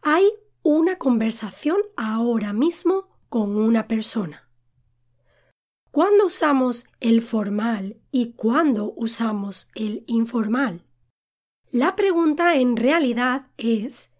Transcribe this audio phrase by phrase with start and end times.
[0.00, 0.30] Hay
[0.62, 4.48] una conversación ahora mismo con una persona.
[5.90, 10.84] ¿Cuándo usamos el formal y cuándo usamos el informal?
[11.72, 14.10] La pregunta en realidad es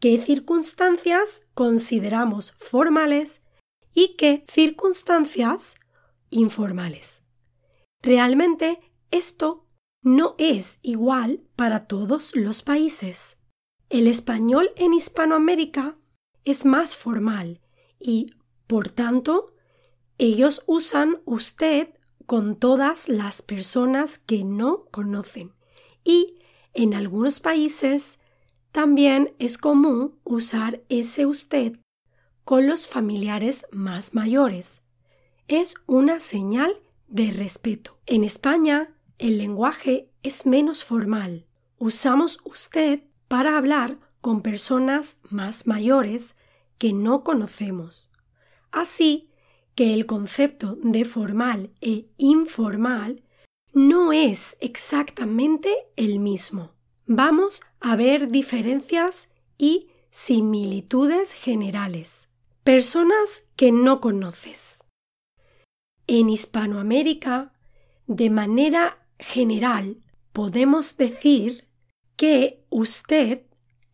[0.00, 3.42] ¿qué circunstancias consideramos formales
[3.92, 5.76] y qué circunstancias
[6.30, 7.24] informales?
[8.00, 8.80] Realmente
[9.10, 9.67] esto
[10.02, 13.38] no es igual para todos los países.
[13.90, 15.96] El español en Hispanoamérica
[16.44, 17.60] es más formal
[17.98, 18.34] y,
[18.66, 19.54] por tanto,
[20.18, 21.88] ellos usan usted
[22.26, 25.54] con todas las personas que no conocen
[26.04, 26.38] y
[26.74, 28.18] en algunos países
[28.72, 31.76] también es común usar ese usted
[32.44, 34.82] con los familiares más mayores.
[35.48, 37.98] Es una señal de respeto.
[38.06, 41.46] En España el lenguaje es menos formal.
[41.76, 46.36] Usamos usted para hablar con personas más mayores
[46.78, 48.10] que no conocemos.
[48.70, 49.30] Así
[49.74, 53.22] que el concepto de formal e informal
[53.72, 56.72] no es exactamente el mismo.
[57.06, 62.28] Vamos a ver diferencias y similitudes generales.
[62.64, 64.84] Personas que no conoces.
[66.06, 67.52] En Hispanoamérica,
[68.06, 69.96] de manera general,
[70.32, 71.68] podemos decir
[72.16, 73.42] que usted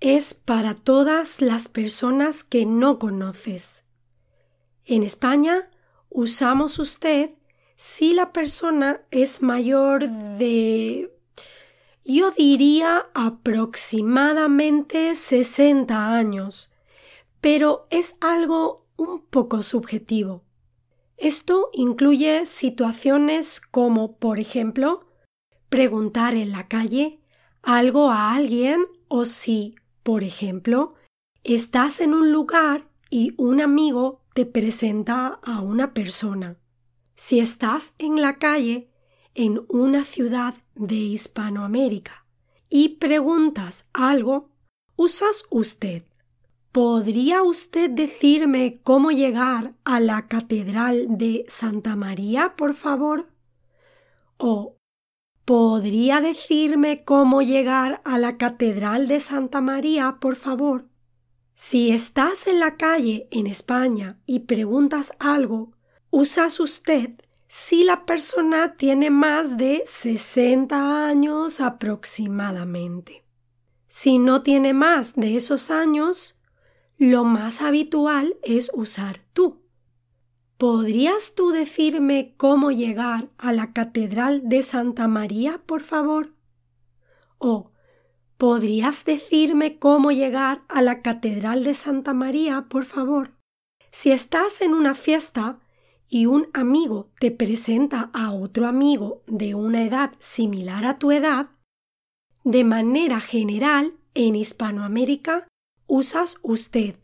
[0.00, 3.84] es para todas las personas que no conoces.
[4.84, 5.70] En España
[6.10, 7.30] usamos usted
[7.76, 11.10] si la persona es mayor de
[12.04, 16.70] yo diría aproximadamente 60 años,
[17.40, 20.44] pero es algo un poco subjetivo.
[21.16, 25.03] Esto incluye situaciones como, por ejemplo,
[25.68, 27.20] preguntar en la calle
[27.62, 30.94] algo a alguien o si, por ejemplo,
[31.42, 36.56] estás en un lugar y un amigo te presenta a una persona.
[37.16, 38.90] Si estás en la calle
[39.34, 42.26] en una ciudad de Hispanoamérica
[42.68, 44.50] y preguntas algo,
[44.96, 46.04] usas usted.
[46.72, 53.28] ¿Podría usted decirme cómo llegar a la Catedral de Santa María, por favor?
[54.38, 54.76] ¿O
[55.44, 60.88] podría decirme cómo llegar a la Catedral de Santa María, por favor?
[61.54, 65.72] Si estás en la calle en España y preguntas algo,
[66.10, 67.10] usas usted
[67.46, 73.24] si la persona tiene más de 60 años aproximadamente.
[73.88, 76.40] Si no tiene más de esos años,
[76.98, 79.63] lo más habitual es usar tú.
[80.56, 86.34] ¿Podrías tú decirme cómo llegar a la Catedral de Santa María, por favor?
[87.38, 87.72] O
[88.36, 93.32] ¿Podrías decirme cómo llegar a la Catedral de Santa María, por favor?
[93.92, 95.60] Si estás en una fiesta
[96.08, 101.48] y un amigo te presenta a otro amigo de una edad similar a tu edad,
[102.42, 105.46] de manera general en Hispanoamérica
[105.86, 106.96] usas usted.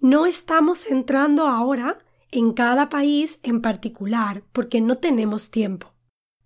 [0.00, 1.98] No estamos entrando ahora
[2.32, 5.94] en cada país en particular porque no tenemos tiempo.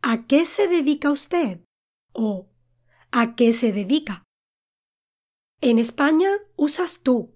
[0.02, 1.60] ¿A qué se dedica usted?
[2.12, 2.48] O
[3.10, 4.24] ¿A qué se dedica?
[5.62, 7.32] En España usas tú.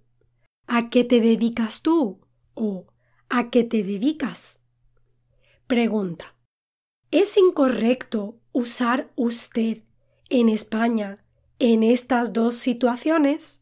[0.66, 2.20] ¿A qué te dedicas tú?
[2.54, 2.86] o
[3.28, 4.60] ¿a qué te dedicas?
[5.66, 6.36] Pregunta.
[7.10, 9.82] ¿Es incorrecto usar usted
[10.28, 11.24] en España
[11.58, 13.59] en estas dos situaciones?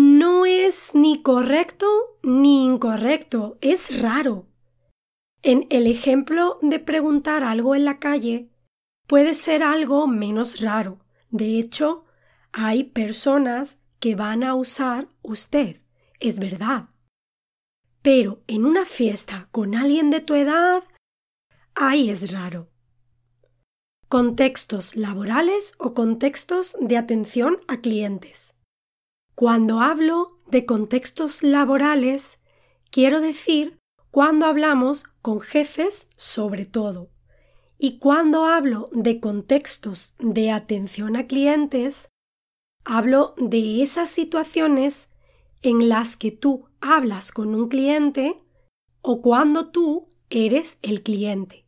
[0.00, 4.46] No es ni correcto ni incorrecto, es raro.
[5.42, 8.48] En el ejemplo de preguntar algo en la calle,
[9.08, 11.00] puede ser algo menos raro.
[11.30, 12.04] De hecho,
[12.52, 15.80] hay personas que van a usar usted,
[16.20, 16.90] es verdad.
[18.00, 20.84] Pero en una fiesta con alguien de tu edad,
[21.74, 22.70] ahí es raro.
[24.08, 28.54] Contextos laborales o contextos de atención a clientes.
[29.38, 32.40] Cuando hablo de contextos laborales,
[32.90, 33.78] quiero decir
[34.10, 37.12] cuando hablamos con jefes sobre todo.
[37.78, 42.08] Y cuando hablo de contextos de atención a clientes,
[42.84, 45.12] hablo de esas situaciones
[45.62, 48.42] en las que tú hablas con un cliente
[49.02, 51.64] o cuando tú eres el cliente.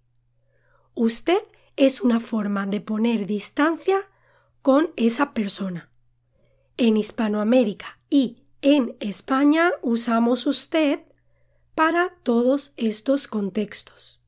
[0.95, 1.45] Usted
[1.77, 4.09] es una forma de poner distancia
[4.61, 5.90] con esa persona.
[6.83, 11.01] En Hispanoamérica y en España usamos usted
[11.75, 14.23] para todos estos contextos.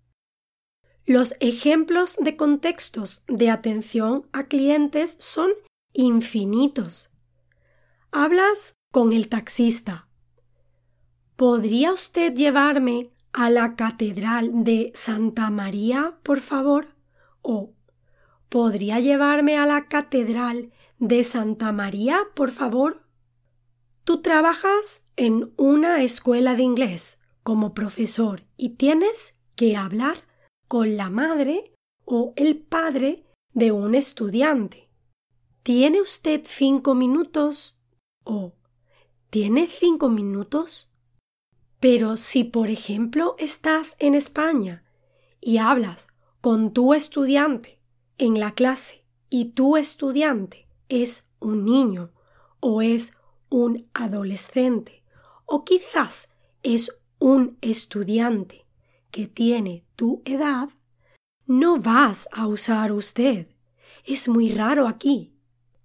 [1.07, 5.53] Los ejemplos de contextos de atención a clientes son
[5.95, 7.11] infinitos.
[8.11, 10.07] Hablas con el taxista.
[11.37, 16.89] ¿Podría usted llevarme a la Catedral de Santa María, por favor?
[17.41, 17.73] ¿O
[18.51, 20.71] podría llevarme a la Catedral
[21.03, 23.05] de Santa María, por favor?
[24.05, 30.25] Tú trabajas en una escuela de inglés como profesor y tienes que hablar
[30.69, 34.91] con la madre o el padre de un estudiante.
[35.65, 37.81] ¿Tiene usted cinco minutos?
[38.23, 38.55] ¿O
[39.29, 40.89] tiene cinco minutos?
[41.81, 44.85] Pero si, por ejemplo, estás en España
[45.41, 46.07] y hablas
[46.41, 47.81] con tu estudiante
[48.19, 52.11] en la clase y tu estudiante es un niño
[52.61, 53.15] o es
[53.49, 55.03] un adolescente
[55.47, 56.29] o quizás
[56.63, 58.67] es un estudiante
[59.11, 60.69] que tiene tu edad,
[61.47, 63.47] no vas a usar usted.
[64.05, 65.33] Es muy raro aquí.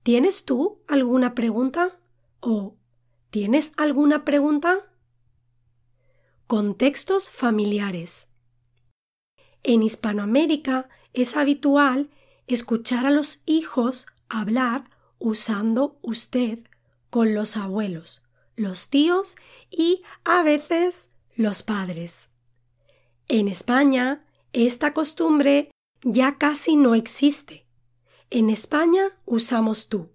[0.03, 1.97] ¿Tienes tú alguna pregunta?
[2.41, 2.75] ¿O
[3.29, 4.91] tienes alguna pregunta?
[6.47, 8.27] Contextos familiares.
[9.63, 12.09] En Hispanoamérica es habitual
[12.45, 16.59] escuchar a los hijos hablar usando usted
[17.09, 18.21] con los abuelos,
[18.55, 19.35] los tíos
[19.69, 22.29] y a veces los padres.
[23.27, 25.71] En España esta costumbre
[26.03, 27.67] ya casi no existe.
[28.29, 30.09] En España usamos tú.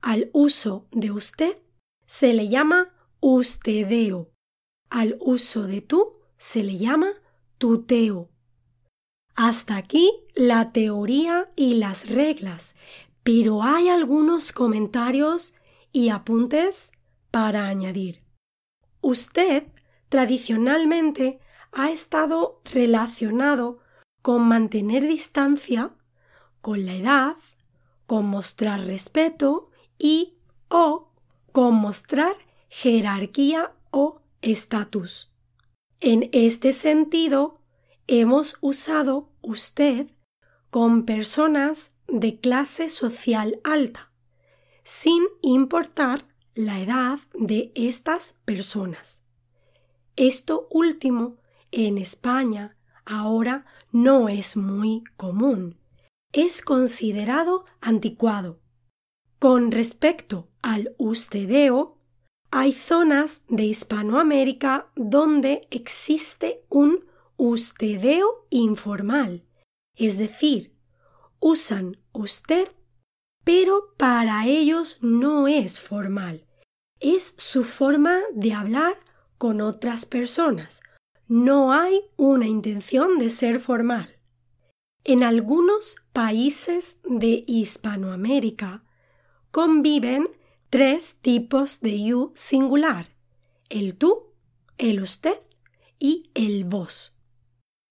[0.00, 1.58] Al uso de usted
[2.06, 4.30] se le llama ustedeo.
[4.88, 7.14] Al uso de tú se le llama
[7.58, 8.30] tuteo.
[9.34, 12.74] Hasta aquí la teoría y las reglas,
[13.22, 15.54] pero hay algunos comentarios
[15.92, 16.92] y apuntes
[17.30, 18.22] para añadir.
[19.00, 19.64] Usted
[20.08, 21.40] tradicionalmente
[21.72, 23.78] ha estado relacionado
[24.22, 25.94] con mantener distancia,
[26.60, 27.36] con la edad,
[28.06, 30.34] con mostrar respeto y
[30.68, 31.12] o
[31.52, 32.34] con mostrar
[32.68, 35.30] jerarquía o estatus.
[36.00, 37.60] En este sentido,
[38.06, 40.08] hemos usado usted
[40.70, 44.10] con personas de clase social alta,
[44.84, 49.22] sin importar la edad de estas personas.
[50.16, 51.38] Esto último
[51.70, 55.78] en España ahora no es muy común.
[56.32, 58.60] Es considerado anticuado.
[59.38, 61.98] Con respecto al ustedeo,
[62.50, 67.04] hay zonas de Hispanoamérica donde existe un
[67.36, 69.44] ustedeo informal,
[69.96, 70.74] es decir,
[71.38, 72.68] usan usted,
[73.44, 76.46] pero para ellos no es formal,
[77.00, 78.98] es su forma de hablar
[79.38, 80.82] con otras personas.
[81.26, 84.18] No hay una intención de ser formal.
[85.04, 88.84] En algunos países de Hispanoamérica
[89.50, 90.28] conviven
[90.68, 93.08] tres tipos de you singular,
[93.70, 94.34] el tú,
[94.76, 95.40] el usted
[95.98, 97.16] y el vos.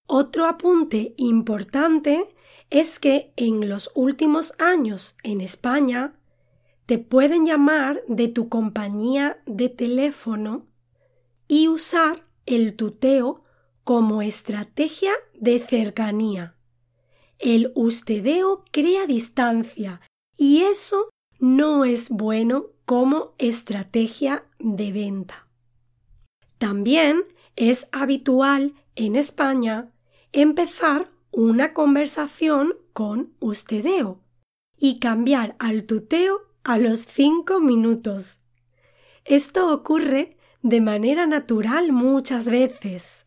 [0.06, 2.34] Otro apunte importante
[2.70, 6.14] es que en los últimos años en España
[6.86, 10.66] te pueden llamar de tu compañía de teléfono
[11.46, 13.44] y usar el tuteo
[13.84, 16.54] como estrategia de cercanía.
[17.38, 20.00] El ustedeo crea distancia
[20.36, 25.46] y eso no es bueno como estrategia de venta.
[26.58, 27.24] También
[27.56, 29.90] es habitual en España
[30.32, 34.20] empezar una conversación con ustedeo
[34.76, 38.40] y cambiar al tuteo a los cinco minutos.
[39.24, 43.26] Esto ocurre de manera natural muchas veces,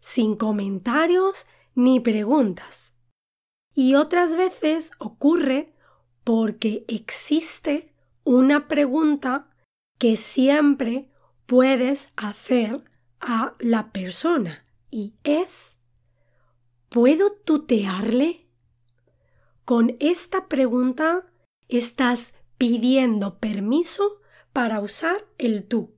[0.00, 2.92] sin comentarios ni preguntas.
[3.74, 5.72] Y otras veces ocurre
[6.24, 7.92] porque existe
[8.24, 9.48] una pregunta
[9.98, 11.10] que siempre
[11.46, 12.84] puedes hacer
[13.20, 15.77] a la persona y es
[16.88, 18.46] ¿Puedo tutearle?
[19.66, 21.30] Con esta pregunta
[21.68, 24.20] estás pidiendo permiso
[24.54, 25.94] para usar el tú.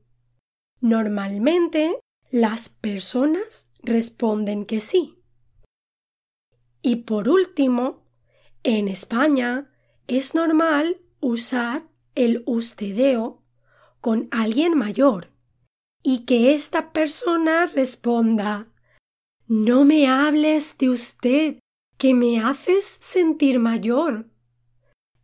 [0.80, 2.00] Normalmente
[2.32, 5.22] las personas responden que sí.
[6.82, 8.02] Y por último,
[8.64, 9.70] en España
[10.08, 13.44] es normal usar el ustedeo
[14.00, 15.30] con alguien mayor
[16.02, 18.69] y que esta persona responda
[19.52, 21.58] No me hables de usted,
[21.98, 24.28] que me haces sentir mayor.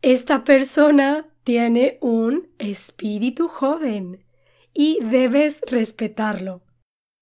[0.03, 4.27] Esta persona tiene un espíritu joven
[4.75, 6.65] y debes respetarlo.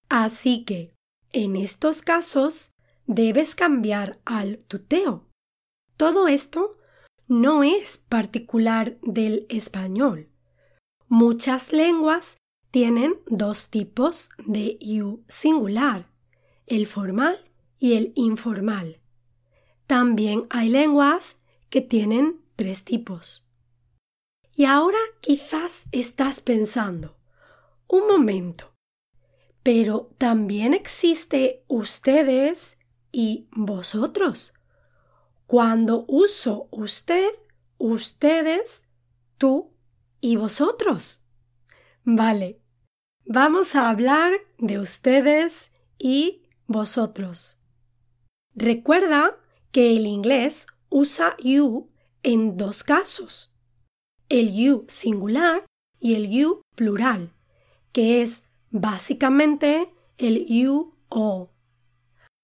[0.09, 0.95] Así que,
[1.31, 2.71] en estos casos,
[3.05, 5.27] debes cambiar al tuteo.
[5.97, 6.79] Todo esto
[7.27, 10.31] no es particular del español.
[11.07, 12.37] Muchas lenguas
[12.71, 16.14] tienen dos tipos de you singular,
[16.67, 17.39] el formal
[17.79, 18.99] y el informal.
[19.87, 21.37] También hay lenguas
[21.69, 23.47] que tienen tres tipos.
[24.55, 27.17] Y ahora quizás estás pensando,
[27.87, 28.73] un momento,
[29.63, 32.77] pero también existe ustedes
[33.11, 34.53] y vosotros.
[35.45, 37.29] Cuando uso usted,
[37.77, 38.87] ustedes,
[39.37, 39.73] tú
[40.21, 41.23] y vosotros.
[42.03, 42.61] Vale,
[43.27, 47.59] Vamos a hablar de ustedes y vosotros.
[48.55, 49.37] Recuerda
[49.71, 51.89] que el inglés usa you
[52.23, 53.53] en dos casos,
[54.29, 55.65] el you singular
[55.99, 57.33] y el you plural,
[57.91, 61.49] que es básicamente el you all.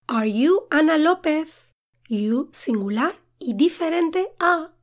[0.08, 1.72] Are you Ana López?
[2.10, 4.74] You singular y diferente a.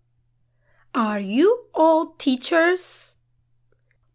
[0.93, 3.19] Are you all teachers?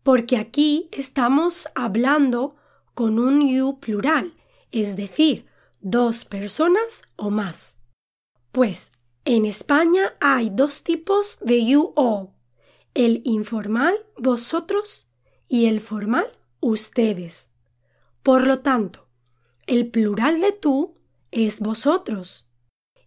[0.03, 2.55] porque aquí estamos hablando
[2.93, 4.33] con un you plural,
[4.73, 5.45] es decir,
[5.79, 7.77] dos personas o más.
[8.51, 8.91] Pues
[9.23, 12.31] en España hay dos tipos de you all,
[12.93, 15.07] el informal vosotros
[15.47, 16.25] y el formal
[16.59, 17.51] ustedes.
[18.23, 19.07] Por lo tanto,
[19.67, 20.97] el plural de tú
[21.31, 22.49] es vosotros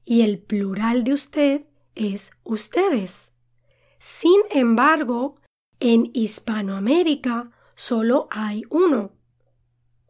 [0.05, 3.33] y el plural de usted es ustedes.
[3.99, 5.37] Sin embargo,
[5.81, 9.13] en Hispanoamérica solo hay uno.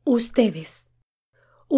[0.04, 0.85] Ustedes.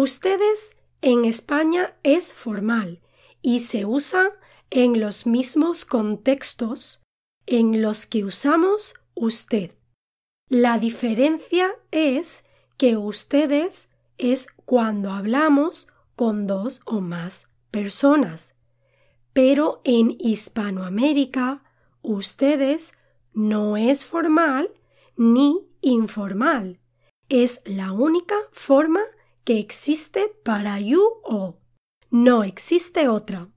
[0.01, 3.01] Ustedes en España es formal
[3.41, 4.31] y se usa
[4.69, 7.01] en los mismos contextos
[7.45, 9.71] en los que usamos usted.
[10.47, 12.45] La diferencia es
[12.77, 18.55] que ustedes es cuando hablamos con dos o más personas.
[19.33, 21.61] Pero en Hispanoamérica,
[22.03, 22.93] ustedes
[23.33, 24.71] no es formal
[25.17, 26.79] ni informal.
[27.27, 29.01] Es la única forma
[29.49, 31.57] que existe para you all.
[32.11, 33.47] No existe otra.